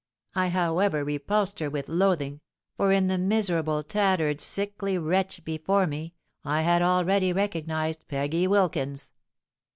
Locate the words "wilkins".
8.47-9.11